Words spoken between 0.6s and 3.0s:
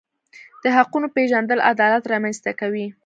د حقونو پیژندل عدالت رامنځته کوي.